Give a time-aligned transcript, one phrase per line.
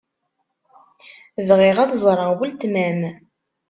[1.47, 3.01] Bɣiɣ ad ẓṛeɣ weltma-m.